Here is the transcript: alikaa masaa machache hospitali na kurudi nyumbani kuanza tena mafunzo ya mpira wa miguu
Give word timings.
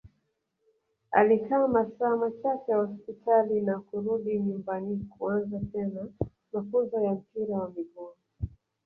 alikaa 1.11 1.67
masaa 1.67 2.15
machache 2.17 2.73
hospitali 2.73 3.61
na 3.61 3.79
kurudi 3.79 4.39
nyumbani 4.39 5.07
kuanza 5.17 5.59
tena 5.73 6.07
mafunzo 6.53 7.01
ya 7.03 7.11
mpira 7.11 7.57
wa 7.57 7.69
miguu 7.69 8.13